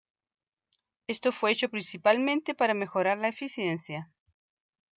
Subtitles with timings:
[1.05, 4.11] Esto fue hecho principalmente para mejorar la eficiencia.